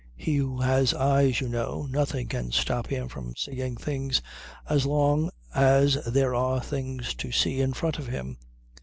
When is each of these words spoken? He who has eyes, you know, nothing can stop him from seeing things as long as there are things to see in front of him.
He 0.15 0.37
who 0.37 0.61
has 0.61 0.95
eyes, 0.95 1.39
you 1.41 1.47
know, 1.47 1.85
nothing 1.87 2.27
can 2.27 2.51
stop 2.51 2.87
him 2.87 3.07
from 3.07 3.35
seeing 3.35 3.77
things 3.77 4.19
as 4.67 4.87
long 4.87 5.29
as 5.53 6.03
there 6.05 6.33
are 6.33 6.59
things 6.59 7.13
to 7.13 7.31
see 7.31 7.61
in 7.61 7.73
front 7.73 7.99
of 7.99 8.07
him. 8.07 8.39